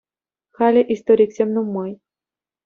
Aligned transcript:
Халӗ 0.55 0.81
историксем 0.93 1.49
нумай. 1.55 1.91